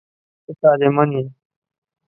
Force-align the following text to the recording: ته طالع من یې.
ته 0.45 0.51
طالع 0.61 0.87
من 0.95 1.09
یې. 1.15 1.23